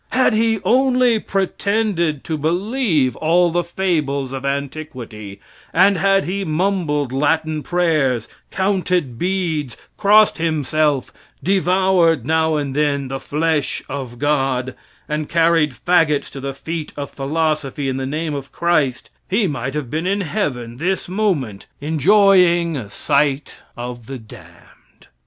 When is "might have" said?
19.45-19.91